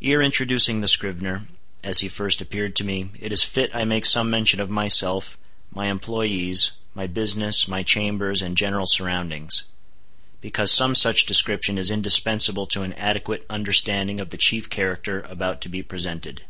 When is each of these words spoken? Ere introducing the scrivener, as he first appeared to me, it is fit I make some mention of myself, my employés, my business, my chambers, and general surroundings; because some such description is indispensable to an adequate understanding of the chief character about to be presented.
Ere 0.00 0.22
introducing 0.22 0.80
the 0.82 0.86
scrivener, 0.86 1.48
as 1.82 1.98
he 1.98 2.08
first 2.08 2.40
appeared 2.40 2.76
to 2.76 2.84
me, 2.84 3.10
it 3.18 3.32
is 3.32 3.42
fit 3.42 3.74
I 3.74 3.84
make 3.84 4.06
some 4.06 4.30
mention 4.30 4.60
of 4.60 4.70
myself, 4.70 5.36
my 5.72 5.86
employés, 5.86 6.70
my 6.94 7.08
business, 7.08 7.66
my 7.66 7.82
chambers, 7.82 8.40
and 8.40 8.56
general 8.56 8.86
surroundings; 8.86 9.64
because 10.40 10.70
some 10.70 10.94
such 10.94 11.26
description 11.26 11.76
is 11.76 11.90
indispensable 11.90 12.66
to 12.68 12.82
an 12.82 12.92
adequate 12.92 13.44
understanding 13.50 14.20
of 14.20 14.30
the 14.30 14.36
chief 14.36 14.70
character 14.70 15.22
about 15.22 15.60
to 15.62 15.68
be 15.68 15.82
presented. 15.82 16.42